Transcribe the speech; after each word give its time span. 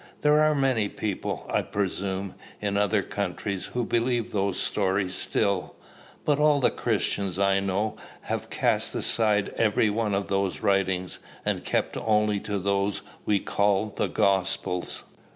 There 0.21 0.41
are 0.41 0.55
many 0.55 0.89
people, 0.89 1.45
I 1.47 1.61
presume, 1.61 2.33
in 2.59 2.75
other 2.75 3.03
countries, 3.03 3.65
who 3.65 3.85
believe 3.85 4.31
those 4.31 4.59
stories 4.59 5.13
still; 5.13 5.75
but 6.25 6.39
all 6.39 6.59
the 6.59 6.71
Christians 6.71 7.37
I 7.37 7.59
know 7.59 7.97
have 8.21 8.49
cast 8.49 8.95
aside 8.95 9.49
every 9.57 9.91
one 9.91 10.15
of 10.15 10.27
those 10.27 10.61
writings, 10.61 11.19
and 11.45 11.63
keep 11.63 11.95
only 11.97 12.39
to 12.39 12.57
those 12.57 13.03
we 13.27 13.39
call 13.41 13.93
the 13.95 14.07
Gospels. 14.07 15.03